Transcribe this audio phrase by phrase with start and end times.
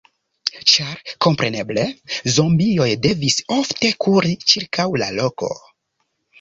[0.69, 1.83] Ĉar kompreneble,
[2.37, 5.55] zombioj devis ofte kuri ĉirkaŭ la loko...